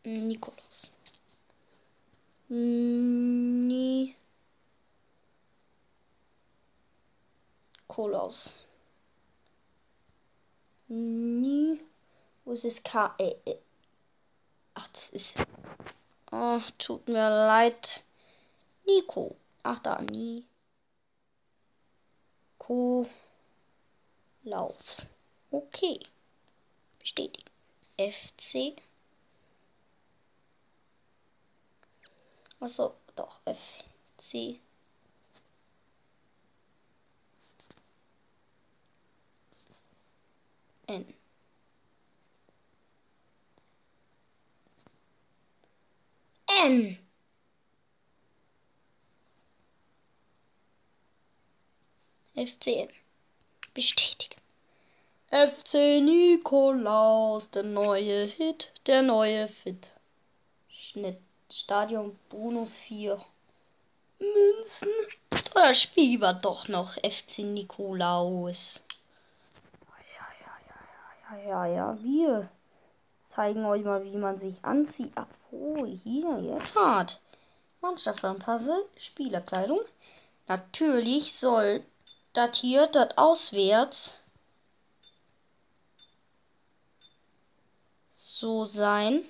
Nikolaus. 0.05 0.91
Nikolaus. 7.89 8.65
Nie. 10.89 11.81
Wo 12.47 12.53
ist 12.53 12.65
das 12.65 12.81
K? 12.85 13.13
Äh, 13.19 13.35
äh. 13.45 13.59
Ach, 14.75 14.87
das 14.93 15.11
ist. 15.11 15.35
Oh, 16.31 16.61
tut 16.79 17.09
mir 17.09 17.29
leid. 17.29 18.05
Nico. 18.87 19.35
Ach, 19.65 19.81
da, 19.81 20.01
nie. 20.01 20.47
Co. 22.57 23.09
Lauf. 24.45 25.05
Okay. 25.51 25.99
Bestätigen. 27.01 27.51
FC. 27.99 28.77
Achso, 32.61 32.95
doch. 33.17 33.41
FC. 33.45 34.61
N. 40.87 41.26
N. 46.67 46.99
FCN. 52.35 52.89
Bestätigen. 53.73 54.41
FC 55.31 56.01
Nikolaus, 56.03 57.49
der 57.51 57.63
neue 57.63 58.25
Hit, 58.25 58.73
der 58.89 59.03
neue 59.03 59.47
Fit. 59.49 59.93
Schnitt. 60.69 61.21
Stadion 61.53 62.19
Bonus 62.31 62.73
4. 62.89 63.25
Münzen. 64.19 64.89
Oder 65.55 65.73
spielen 65.73 66.21
wir 66.21 66.35
doch 66.35 66.67
noch 66.67 66.95
FC 66.95 67.39
Nikolaus. 67.39 68.81
Ja, 71.31 71.39
ja, 71.47 71.67
ja, 71.67 71.99
wir 72.03 72.49
zeigen 73.37 73.67
euch 73.67 73.85
mal, 73.85 74.03
wie 74.03 74.17
man 74.17 74.41
sich 74.41 74.57
anzieht. 74.65 75.13
Oh, 75.53 75.85
hier, 75.85 76.41
jetzt 76.41 76.75
hart. 76.75 77.21
Mannschaftsanpasse, 77.83 78.89
Spielerkleidung. 78.97 79.81
Natürlich 80.49 81.35
soll 81.39 81.85
das 82.33 82.57
hier, 82.57 82.87
das 82.87 83.17
auswärts 83.19 84.21
so 88.13 88.65
sein. 88.65 89.25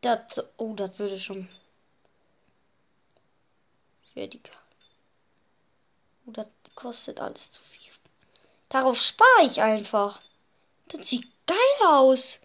Das, 0.00 0.20
oh, 0.58 0.74
das 0.74 0.98
würde 0.98 1.18
schon 1.18 1.48
fertig. 4.12 4.50
Oh, 6.26 6.32
das 6.32 6.46
kostet 6.74 7.20
alles 7.20 7.50
zu 7.52 7.62
viel. 7.62 7.83
Darauf 8.74 9.00
spare 9.00 9.46
ich 9.46 9.60
einfach. 9.60 10.20
Das 10.88 11.06
sieht 11.08 11.28
geil 11.46 11.56
aus. 11.86 12.40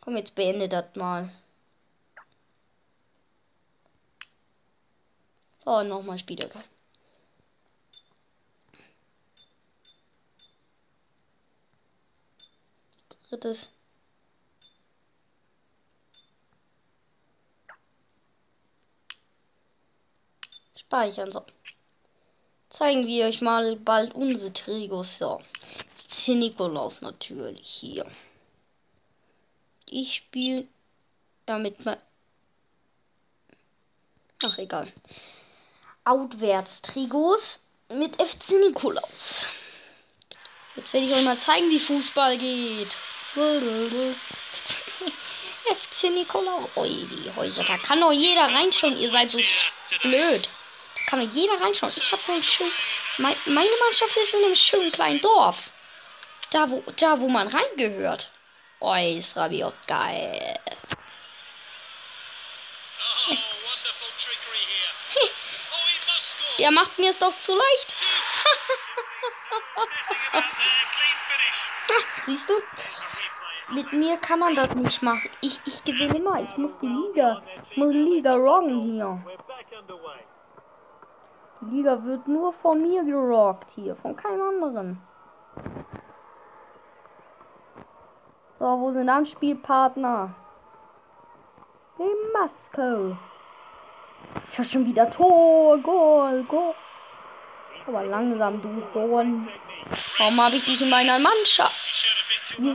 Komm, 0.00 0.16
jetzt 0.16 0.34
beende 0.34 0.70
das 0.70 0.86
mal. 0.96 1.30
Oh, 5.66 5.82
nochmal 5.82 6.18
Spieler. 6.18 6.48
Drittes. 13.28 13.68
Speichern. 20.86 21.32
So. 21.32 21.44
Zeigen 22.70 23.06
wir 23.06 23.26
euch 23.26 23.40
mal 23.40 23.76
bald 23.76 24.14
unsere 24.14 24.52
Trigos. 24.52 25.08
So. 25.18 25.40
Nikolaus 26.28 27.00
natürlich 27.02 27.66
hier. 27.66 28.06
Ich 29.86 30.14
spiele 30.14 30.66
damit 31.46 31.84
mal. 31.84 32.00
Ach, 34.42 34.58
egal. 34.58 34.92
Outwärts 36.04 36.82
Trigos 36.82 37.60
mit 37.88 38.16
FC 38.22 38.50
Nikolaus. 38.52 39.46
Jetzt 40.76 40.92
werde 40.92 41.06
ich 41.06 41.12
euch 41.14 41.24
mal 41.24 41.38
zeigen, 41.38 41.70
wie 41.70 41.78
Fußball 41.78 42.38
geht. 42.38 42.98
FC 45.66 46.10
Nikolaus. 46.10 46.68
Ui, 46.76 47.06
die 47.06 47.34
Häuser. 47.34 47.64
Da 47.64 47.78
kann 47.78 48.00
doch 48.00 48.12
jeder 48.12 48.46
reinschauen. 48.46 48.96
Ihr 48.98 49.10
seid 49.10 49.30
so 49.30 49.40
blöd 50.02 50.48
kann 51.06 51.20
doch 51.20 51.32
jeder 51.32 51.60
reinschauen. 51.60 51.92
Ich 51.96 52.12
habe 52.12 52.22
so 52.22 52.32
ein 52.32 52.42
schön. 52.42 52.70
Mein, 53.18 53.36
meine 53.46 53.70
Mannschaft 53.84 54.16
ist 54.16 54.34
in 54.34 54.44
einem 54.44 54.54
schönen 54.54 54.90
kleinen 54.90 55.20
Dorf. 55.20 55.70
Da, 56.50 56.70
wo, 56.70 56.82
da, 56.96 57.20
wo 57.20 57.28
man 57.28 57.48
reingehört. 57.48 58.30
Oh, 58.80 58.94
ist 58.94 59.36
Rabiot 59.36 59.74
geil. 59.86 60.58
Der 66.58 66.70
macht 66.70 66.98
mir 66.98 67.10
es 67.10 67.18
doch 67.18 67.36
zu 67.38 67.52
leicht. 67.52 67.94
Siehst 72.22 72.48
du? 72.48 72.54
Mit 73.70 73.92
mir 73.92 74.16
kann 74.18 74.38
man 74.38 74.54
das 74.54 74.72
nicht 74.74 75.02
machen. 75.02 75.28
Ich, 75.40 75.60
ich 75.66 75.82
gewinne 75.84 76.16
immer. 76.16 76.40
Ich 76.42 76.56
muss 76.56 76.72
die 76.80 76.86
Liga. 76.86 77.42
Ich 77.70 77.76
muss 77.76 77.92
die 77.92 77.98
Liga 77.98 78.34
roggen 78.34 78.92
hier. 78.92 79.22
Die 81.64 81.76
Liga 81.76 82.04
wird 82.04 82.28
nur 82.28 82.52
von 82.52 82.82
mir 82.82 83.04
gerockt 83.04 83.70
hier, 83.74 83.96
von 83.96 84.14
keinem 84.16 84.42
anderen. 84.42 85.00
So, 88.58 88.80
wo 88.80 88.90
sind 88.92 89.06
dann 89.06 89.24
Spielpartner? 89.24 90.34
In 91.98 92.32
Moskau. 92.38 93.16
Ich 94.50 94.58
habe 94.58 94.68
schon 94.68 94.84
wieder 94.86 95.10
Tor, 95.10 95.78
Goal, 95.78 96.44
Goal. 96.44 96.74
Aber 97.86 98.04
langsam, 98.04 98.60
du 98.60 98.82
Horn. 98.94 99.48
Warum 100.18 100.40
habe 100.40 100.56
ich 100.56 100.64
dich 100.64 100.80
in 100.80 100.90
meiner 100.90 101.18
Mannschaft? 101.18 101.74
Wir 102.58 102.74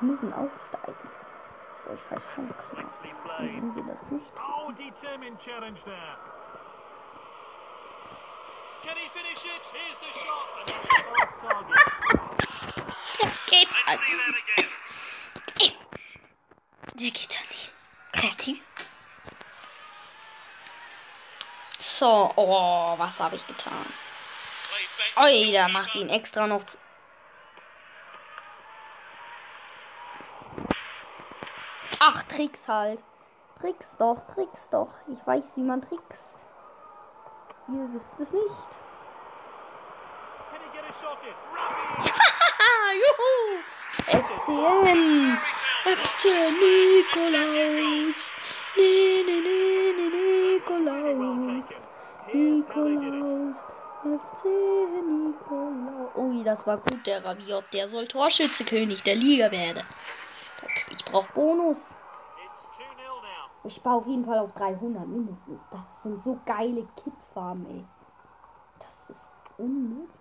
müssen 0.00 0.32
aufsteigen. 0.32 1.10
Das 1.86 1.94
ist 1.94 2.00
euch 2.00 2.00
vielleicht 2.08 2.34
schon 2.34 2.48
klar. 2.48 2.84
Wir 3.40 3.84
das 3.84 4.10
nicht. 4.10 4.26
Der 8.86 8.94
geht 13.46 13.68
again. 13.88 14.68
Der 16.94 17.10
geht 17.10 17.34
ja 17.34 17.40
nicht. 17.50 17.74
Kreativ. 18.12 18.62
So, 21.80 22.32
oh, 22.36 22.94
was 22.96 23.18
habe 23.18 23.34
ich 23.34 23.44
getan? 23.46 23.92
Oi, 25.16 25.50
der 25.50 25.66
macht 25.68 25.96
ihn 25.96 26.08
extra 26.08 26.46
noch 26.46 26.62
zu. 26.62 26.78
Ach, 31.98 32.22
Tricks 32.24 32.68
halt. 32.68 33.02
Tricks 33.60 33.96
doch, 33.98 34.24
Tricks 34.32 34.68
doch. 34.70 34.94
Ich 35.08 35.26
weiß, 35.26 35.56
wie 35.56 35.62
man 35.62 35.82
trickst. 35.82 36.26
Ihr 37.68 37.88
wisst 37.92 38.20
es 38.20 38.30
nicht. 38.30 38.75
FCN! 44.06 45.36
FC 45.84 46.22
Nikolaus! 46.60 48.18
Nee, 48.76 49.24
nee, 49.26 49.40
nee, 49.40 49.92
nee, 49.96 50.10
Nikolaus! 50.54 51.64
Nikolaus! 52.32 53.56
FC 54.04 54.42
Nikolaus! 55.02 56.16
Ui, 56.16 56.44
das 56.44 56.64
war 56.66 56.78
gut, 56.78 57.04
der 57.04 57.24
Rabiot. 57.24 57.64
Der 57.72 57.88
soll 57.88 58.06
Torschützekönig 58.06 59.02
der 59.02 59.16
Liga 59.16 59.50
werden. 59.50 59.82
Ich 60.90 61.04
brauche 61.04 61.32
Bonus. 61.32 61.78
It's 61.78 62.62
2 62.76 62.84
0 62.84 63.20
now. 63.22 63.48
Ich 63.64 63.82
baue 63.82 63.94
auf 63.94 64.06
jeden 64.06 64.24
Fall 64.24 64.38
auf 64.38 64.52
300 64.54 65.04
mindestens. 65.06 65.60
Das 65.72 66.02
sind 66.02 66.22
so 66.22 66.38
geile 66.46 66.86
Kidfarben, 67.02 67.66
ey. 67.70 67.84
Das 68.78 69.10
ist 69.16 69.30
unmöglich. 69.58 70.15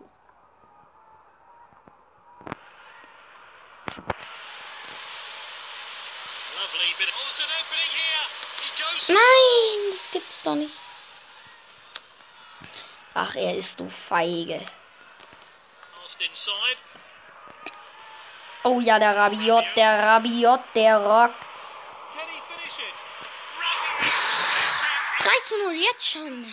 Nein, 9.07 9.91
das 9.91 10.09
gibt's 10.11 10.41
doch 10.43 10.55
nicht. 10.55 10.79
Ach, 13.13 13.35
er 13.35 13.55
ist 13.55 13.77
so 13.77 13.87
feige. 13.89 14.65
Oh 18.63 18.79
ja, 18.79 18.97
der 18.99 19.15
Rabiot, 19.15 19.65
der 19.75 20.03
Rabiot, 20.03 20.61
der 20.73 20.97
rockt's. 20.97 21.91
Can 22.13 22.27
he 22.27 22.41
finish 22.47 22.79
it? 22.79 22.95
3 25.23 25.29
zu 25.43 25.55
0 25.65 25.73
jetzt 25.73 26.09
schon. 26.09 26.51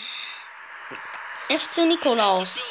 FC 1.49 1.79
Nikolaus. 1.79 2.63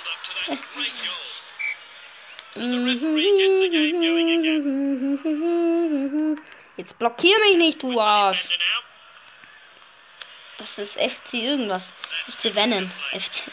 Jetzt 6.81 6.97
blockier 6.97 7.37
mich 7.41 7.57
nicht, 7.57 7.83
du 7.83 8.01
Arsch. 8.01 8.49
Das 10.57 10.79
ist 10.79 10.93
FC 10.93 11.33
irgendwas. 11.35 11.93
FC 12.27 12.55
Vennen. 12.55 12.91
FC. 13.11 13.51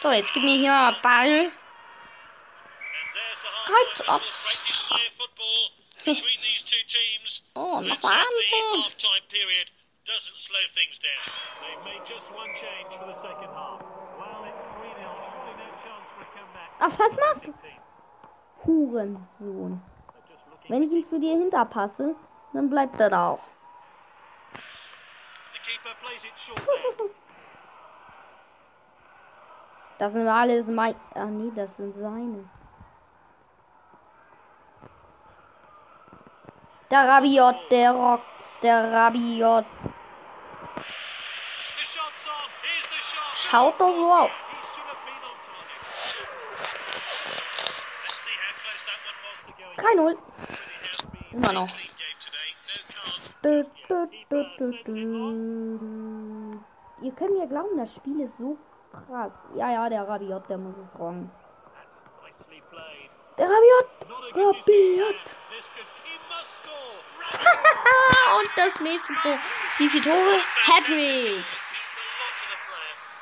So, 0.00 0.12
jetzt 0.12 0.32
gib 0.32 0.44
mir 0.44 0.58
hier 0.58 0.70
mal 0.70 0.92
Ball. 1.02 1.50
Halt 3.66 4.08
ab. 4.08 4.22
Oh, 7.56 7.80
noch 7.80 7.80
hope 7.80 7.84
the 7.84 8.02
Wahnsinn. 8.04 8.84
half-time 8.84 9.26
period 9.28 9.66
doesn't 10.06 10.38
slow 10.38 10.64
things 10.78 11.00
down. 11.02 11.34
They've 11.66 11.82
made 11.82 12.06
just 12.06 12.30
one 12.30 12.54
change 12.62 12.94
for 12.94 13.06
the 13.10 13.18
second 13.26 13.50
half. 13.50 13.82
Well, 14.20 14.46
it's 14.46 14.62
3 14.78 14.86
0. 14.86 15.18
Surely 15.34 15.54
no 15.58 15.68
chance 15.82 16.06
for 16.14 16.22
a 16.22 16.30
comeback. 16.30 16.70
Ach, 16.78 16.96
was 16.96 17.16
machst 17.18 17.44
du? 17.44 17.54
Hurensohn. 18.62 19.89
Wenn 20.70 20.84
ich 20.84 20.92
ihn 20.92 21.04
zu 21.04 21.18
dir 21.18 21.36
hinterpasse, 21.36 22.14
dann 22.52 22.70
bleibt 22.70 23.00
er 23.00 23.10
da 23.10 23.30
auch. 23.30 23.40
Das 29.98 30.14
sind 30.14 30.28
alles 30.28 30.66
mein. 30.66 30.94
Ah 31.14 31.26
nee, 31.26 31.52
das 31.54 31.76
sind 31.76 31.94
seine. 31.94 32.48
Der 36.90 37.06
Rabiot, 37.06 37.56
der 37.70 37.92
rockt's, 37.92 38.60
der 38.60 38.90
Rabiot. 38.90 39.66
Schaut 43.34 43.78
doch 43.78 43.94
so 43.94 44.10
aus. 44.10 44.30
He 49.80 49.96
should 49.96 50.29
Immer 51.32 51.52
noch. 51.52 51.68
Du, 53.42 53.64
du, 53.88 54.08
du. 54.84 56.64
Ihr 57.02 57.12
könnt 57.12 57.38
mir 57.38 57.46
glauben, 57.46 57.78
das 57.78 57.94
Spiel 57.94 58.20
ist 58.20 58.36
so 58.38 58.58
krass. 58.92 59.32
Ja, 59.54 59.70
ja, 59.70 59.88
der 59.88 60.06
Rabiot, 60.06 60.48
der 60.48 60.58
muss 60.58 60.74
es 60.76 60.90
played. 62.70 63.10
Der 63.38 63.46
Rabiot! 63.46 63.88
Rabiot! 64.34 65.36
Und 68.38 68.50
das 68.56 68.80
nächste 68.80 69.14
Tor. 69.22 69.38
Wie 69.78 69.88
viele 69.88 70.04
Tore? 70.04 70.40
Hattrick! 70.66 71.44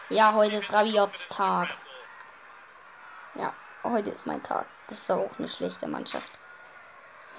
Ja, 0.08 0.32
heute 0.32 0.56
ist 0.56 0.72
Rabiots 0.72 1.28
Tag. 1.28 1.68
Ja, 3.34 3.52
heute 3.84 4.10
ist 4.10 4.26
mein 4.26 4.42
Tag. 4.42 4.66
Das 4.88 4.98
ist 4.98 5.10
auch 5.10 5.38
eine 5.38 5.48
schlechte 5.48 5.86
Mannschaft. 5.86 6.30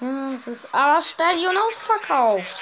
Ja, 0.00 0.32
es 0.32 0.46
ist 0.46 0.74
aber 0.74 1.02
Stadion 1.02 1.56
ausverkauft. 1.56 2.56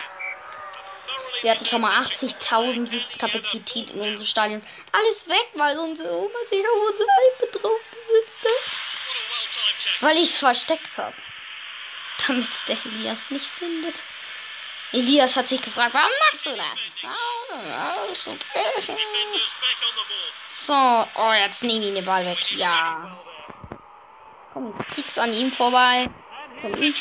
Wir 1.40 1.52
hatten 1.52 1.66
schon 1.66 1.80
mal 1.80 2.02
80.000 2.02 2.90
Sitzkapazität 2.90 3.92
in 3.92 4.00
unserem 4.00 4.26
Stadion. 4.26 4.62
Alles 4.90 5.28
weg, 5.28 5.48
weil 5.54 5.78
unsere 5.78 6.10
Oma 6.10 6.38
sich 6.50 6.64
auf 6.64 6.90
unsere 6.90 7.08
Alpe 7.10 7.58
drauf 7.58 7.80
gesetzt 7.92 8.36
hat. 8.44 10.02
Weil 10.02 10.16
ich 10.16 10.30
es 10.30 10.38
versteckt 10.38 10.98
habe. 10.98 11.14
Damit 12.26 12.50
es 12.50 12.64
der 12.64 12.76
Elias 12.84 13.30
nicht 13.30 13.46
findet. 13.46 14.02
Elias 14.90 15.36
hat 15.36 15.48
sich 15.48 15.60
gefragt, 15.60 15.94
warum 15.94 16.10
machst 16.30 16.46
du 16.46 16.56
das? 16.56 16.66
So 20.46 21.06
oh, 21.14 21.32
jetzt 21.32 21.62
nehme 21.62 21.86
ich 21.86 21.94
den 21.94 22.04
Ball 22.04 22.24
weg. 22.26 22.50
Ja. 22.52 23.16
Komm, 24.52 24.74
jetzt 24.76 24.88
kriegst 24.88 25.18
an 25.18 25.32
ihm 25.32 25.52
vorbei. 25.52 26.10
Von 26.60 26.82
ihm. 26.82 26.94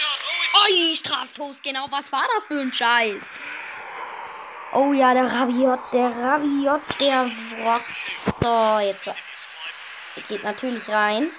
Oi, 0.63 0.95
Straftoast, 0.95 1.61
genau. 1.63 1.87
Was 1.91 2.11
war 2.11 2.23
das 2.23 2.47
für 2.47 2.59
ein 2.59 2.73
Scheiß? 2.73 3.23
Oh 4.73 4.91
ja, 4.93 5.13
der 5.13 5.31
Rabiot, 5.31 5.79
der 5.93 6.09
Rabiot, 6.09 6.81
der 6.99 7.31
rockt. 7.63 7.85
So, 8.41 8.79
jetzt. 8.79 9.09
Geht 10.27 10.43
natürlich 10.43 10.87
rein. 10.89 11.31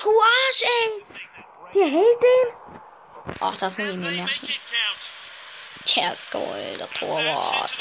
Du 0.00 0.10
Arsch, 0.10 0.62
ey. 0.62 1.04
Der 1.74 1.86
hält 1.86 2.22
den. 2.22 3.36
Ach, 3.40 3.56
das 3.56 3.76
muss 3.78 3.88
ich 3.88 3.96
mir 3.96 4.10
merken. 4.10 4.48
Der 5.96 6.12
ist 6.12 6.30
Gold, 6.30 6.78
der 6.78 6.90
Torwart. 6.92 7.76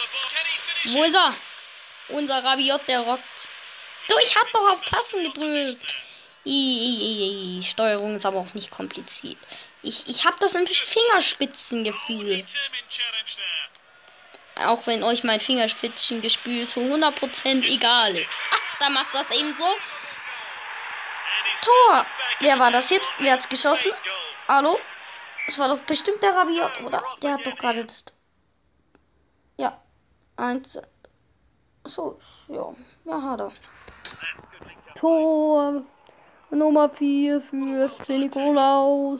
Wo 0.86 1.04
ist 1.04 1.16
er? 1.16 1.36
Unser 2.10 2.44
Rabiot, 2.44 2.88
der 2.88 3.02
rockt. 3.02 3.50
Du, 4.08 4.16
ich 4.18 4.36
hab 4.36 4.52
doch 4.52 4.74
auf 4.74 4.82
Tasten 4.82 5.24
gedrückt. 5.24 5.86
I. 6.45 7.62
Steuerung 7.63 8.17
ist 8.17 8.25
aber 8.25 8.39
auch 8.39 8.53
nicht 8.53 8.71
kompliziert. 8.71 9.38
Ich, 9.82 10.08
ich 10.08 10.25
hab 10.25 10.39
das 10.39 10.56
im 10.56 10.67
Fingerspitzengefühl. 10.67 12.45
Auch 14.56 14.86
wenn 14.86 15.03
euch 15.03 15.23
mein 15.23 15.39
Fingerspitzengefühl 15.39 16.67
zu 16.67 16.82
100% 16.82 17.63
egal 17.63 18.15
ist. 18.15 18.27
Ach, 18.51 18.79
da 18.79 18.89
macht 18.89 19.13
das 19.13 19.32
eben 19.32 19.56
so. 19.56 19.65
Tor. 21.62 22.06
Wer 22.39 22.60
war 22.60 22.71
das 22.71 22.89
jetzt? 22.89 23.12
Wer 23.19 23.34
hat's 23.34 23.47
geschossen? 23.47 23.91
Hallo? 24.47 24.77
Das 25.45 25.60
war 25.60 25.69
doch 25.69 25.79
bestimmt 25.84 26.21
der 26.21 26.36
Rabiot, 26.36 26.82
oder? 26.82 27.03
Der 27.21 27.34
hat 27.34 27.45
doch 27.45 27.58
gerade 27.58 27.86
das. 27.86 28.06
Ja. 29.58 29.82
Eins. 30.36 30.77
So, 31.86 32.19
ja. 32.47 32.73
Ja, 33.06 33.21
hat 33.21 33.39
er. 33.39 33.51
Tor. 34.95 35.84
Nummer 36.54 36.88
4 36.88 37.42
für 37.42 38.13
Nikolaus. 38.13 39.20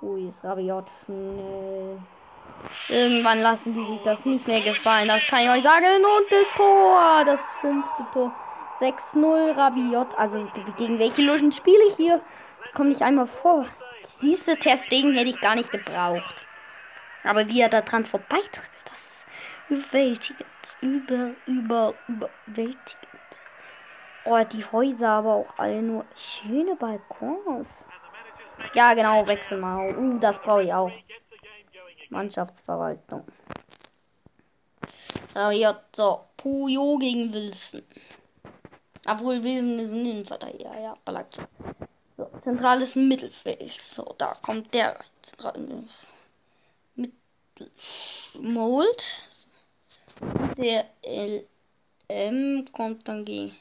Ui, 0.00 0.28
ist 0.28 0.42
Rabiot 0.42 0.86
schnell. 1.04 1.98
Irgendwann 2.88 3.40
lassen 3.40 3.74
die 3.74 3.92
sich 3.92 4.02
das 4.02 4.24
nicht 4.24 4.46
mehr 4.46 4.62
gefallen. 4.62 5.08
Das 5.08 5.26
kann 5.26 5.40
ich 5.40 5.50
euch 5.50 5.62
sagen. 5.62 5.84
Und 5.84 6.30
das 6.30 6.46
Tor. 6.56 7.24
Das 7.26 7.40
fünfte 7.60 8.06
Tor. 8.14 8.32
6-0 8.80 9.56
Rabiot. 9.56 10.08
Also 10.16 10.48
gegen 10.78 10.98
welche 10.98 11.22
Luschen 11.22 11.52
spiele 11.52 11.88
ich 11.90 11.96
hier? 11.96 12.20
Kommt 12.74 12.88
nicht 12.88 13.02
einmal 13.02 13.26
vor. 13.26 13.66
Diese 14.22 14.56
Testding 14.56 15.12
hätte 15.12 15.30
ich 15.30 15.40
gar 15.40 15.54
nicht 15.54 15.70
gebraucht. 15.70 16.46
Aber 17.24 17.46
wie 17.46 17.60
er 17.60 17.68
da 17.68 17.82
dran 17.82 18.06
vorbeitritt, 18.06 18.70
das 18.86 18.98
ist 18.98 19.26
überwältigend. 19.68 20.46
Über, 20.80 21.30
über, 21.46 21.94
überwältigend. 22.08 23.11
Oh, 24.24 24.44
die 24.44 24.64
Häuser 24.64 25.08
aber 25.08 25.34
auch 25.34 25.58
alle 25.58 25.82
nur 25.82 26.04
schöne 26.14 26.76
Balkons. 26.76 27.66
Ja, 28.74 28.94
genau, 28.94 29.26
wechsel 29.26 29.58
mal. 29.58 29.96
Uh, 29.96 30.18
das 30.18 30.38
brauche 30.40 30.62
ich 30.62 30.72
auch. 30.72 30.92
Mannschaftsverwaltung. 32.10 33.24
Ja, 35.34 35.80
so. 35.94 36.20
Puyo 36.36 36.98
gegen 36.98 37.32
Wilson. 37.32 37.82
Obwohl 39.06 39.42
Wilson 39.42 39.78
ist 39.78 39.90
ein 39.90 40.06
Innenverteidiger. 40.06 40.78
Ja, 40.78 40.96
Ballack. 41.04 41.28
So, 42.16 42.30
zentrales 42.44 42.94
Mittelfeld. 42.94 43.72
So, 43.80 44.14
da 44.18 44.34
kommt 44.42 44.72
der 44.74 45.00
zentrale 45.22 45.84
Mittel 46.94 47.70
Mold. 48.34 49.28
Der 50.56 50.86
LM 51.02 52.66
kommt 52.72 53.08
dann 53.08 53.24
gegen. 53.24 53.56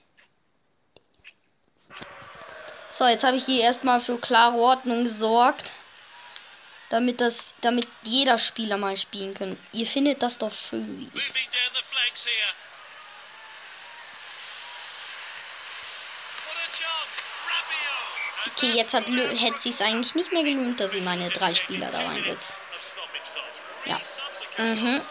So, 2.91 3.05
jetzt 3.05 3.23
habe 3.23 3.37
ich 3.37 3.45
hier 3.45 3.63
erstmal 3.63 4.01
für 4.01 4.19
klare 4.19 4.57
Ordnung 4.57 5.03
gesorgt. 5.03 5.73
Damit 6.89 7.21
das, 7.21 7.55
damit 7.61 7.87
jeder 8.03 8.37
Spieler 8.37 8.77
mal 8.77 8.97
spielen 8.97 9.33
kann. 9.33 9.57
Ihr 9.71 9.87
findet 9.87 10.21
das 10.21 10.37
doch 10.37 10.51
schön, 10.51 10.99
wie 10.99 11.17
ich. 11.17 11.31
Okay, 18.47 18.71
jetzt 18.75 18.93
hat 18.93 19.07
hätte 19.07 19.59
sie 19.59 19.69
es 19.69 19.81
eigentlich 19.81 20.15
nicht 20.15 20.33
mehr 20.33 20.43
gelohnt, 20.43 20.79
dass 20.79 20.91
sie 20.91 20.99
meine 20.99 21.29
drei 21.29 21.53
Spieler 21.53 21.91
da 21.91 22.05
reinsetzt. 22.05 22.57
Ja. 23.85 24.01
Mhm. 24.57 25.01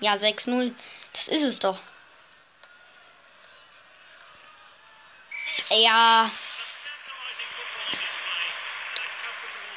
Ja, 0.00 0.14
6-0. 0.14 0.74
Das 1.12 1.28
ist 1.28 1.42
es 1.42 1.58
doch. 1.58 1.78
Ja. 5.68 6.30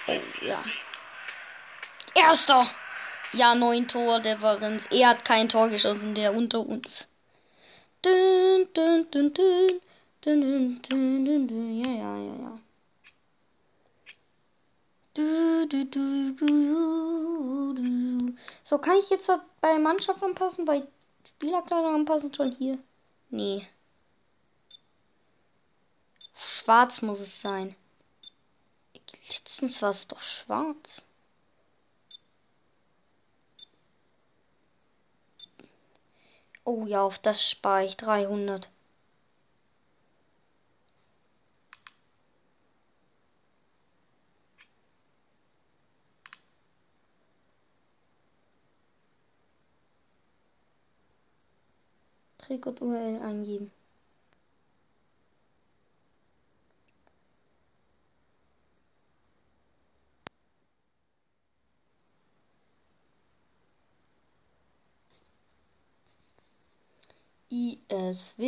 Oh, 0.08 0.20
ja. 0.42 0.64
Erster. 2.16 2.68
Ja, 3.34 3.56
neun 3.56 3.88
Tor, 3.88 4.20
der 4.22 4.42
war 4.42 4.56
Differenz. 4.56 4.88
Er 4.92 5.10
hat 5.10 5.26
kein 5.26 5.50
Tor 5.50 5.70
geschossen, 5.70 6.16
der 6.16 6.34
unter 6.34 6.60
uns. 6.60 7.08
Dün, 8.06 8.68
dün, 8.76 9.12
dün. 9.12 9.34
Dün, 9.34 10.42
dün, 10.42 10.82
dün, 10.84 11.26
dün, 11.26 11.48
dün. 11.48 11.84
Ja, 11.84 11.92
ja, 11.92 12.18
ja, 12.18 12.34
ja. 12.44 12.52
Du, 12.54 12.60
du, 12.60 12.62
du, 12.62 12.62
du, 14.04 14.14
du. 14.14 14.22
So, 15.16 15.68
kann 18.80 18.98
ich 18.98 19.12
jetzt 19.12 19.30
bei 19.62 19.78
Mannschaft 19.78 20.24
anpassen, 20.24 20.66
bei 20.66 20.88
Spielerkleidung 21.28 21.94
anpassen 21.94 22.34
schon 22.34 22.52
hier? 22.52 22.80
Nee. 23.30 23.68
Schwarz 26.36 27.04
muss 27.04 27.20
es 27.20 27.42
sein. 27.42 27.76
Letztens 29.30 29.82
war 29.82 29.92
es 29.92 30.08
doch 30.08 30.22
schwarz. 30.22 31.06
Oh 36.64 36.86
ja, 36.88 37.04
auf 37.04 37.20
das 37.20 37.50
spare 37.50 37.86
ich 37.86 37.98
300. 37.98 38.72
Trikot 52.54 52.82
URL 52.86 53.18
eingeben. 53.28 53.72
ISW 67.50 68.44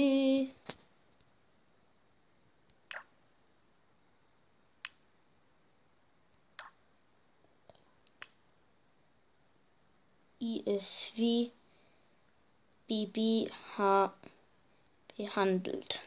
ISW 10.40 11.52
BBH 12.88 14.12
behandelt. 15.18 16.02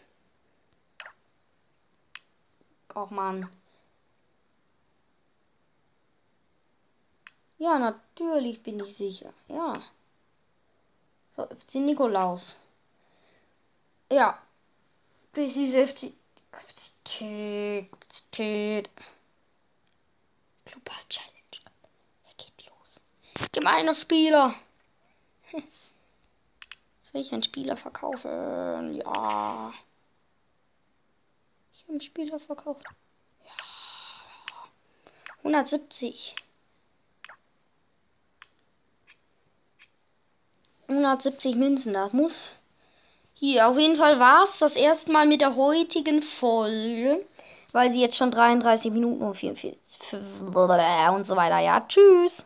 Och 2.94 3.12
man. 3.12 3.46
Ja, 7.56 7.78
natürlich 7.78 8.62
bin 8.62 8.80
ich 8.80 8.96
sicher. 8.96 9.32
Ja. 9.48 9.82
So, 11.30 11.46
FC 11.46 11.74
Nikolaus. 11.74 12.56
Ja. 14.08 14.38
Das 15.32 15.56
ist 15.56 15.74
FC. 15.74 16.12
Kapazität. 16.50 17.90
Kapazität. 17.90 18.90
Global 20.64 21.02
Challenge. 21.08 21.58
Er 22.26 22.34
geht 22.36 22.66
los. 22.66 23.00
Gemeiner 23.52 23.94
Spieler. 23.94 24.54
Soll 27.18 27.26
ich 27.26 27.32
einen 27.32 27.42
Spieler 27.42 27.76
verkaufen? 27.76 28.94
Ja. 28.94 29.72
Ich 31.72 31.82
habe 31.82 31.92
einen 31.94 32.00
Spieler 32.00 32.38
verkauft. 32.38 32.84
Ja. 33.44 33.50
170. 35.38 36.36
170 40.86 41.56
Münzen, 41.56 41.94
das 41.94 42.12
muss 42.12 42.54
hier, 43.34 43.66
auf 43.66 43.76
jeden 43.76 43.96
Fall 43.96 44.20
war 44.20 44.44
es 44.44 44.60
das 44.60 44.76
erste 44.76 45.10
Mal 45.10 45.26
mit 45.26 45.40
der 45.40 45.56
heutigen 45.56 46.22
Folge, 46.22 47.26
weil 47.72 47.90
sie 47.90 48.00
jetzt 48.00 48.16
schon 48.16 48.30
33 48.30 48.92
Minuten 48.92 49.22
und 49.22 49.34
44 49.34 50.12
und 50.12 51.26
so 51.26 51.34
weiter. 51.34 51.58
Ja, 51.58 51.80
tschüss. 51.80 52.44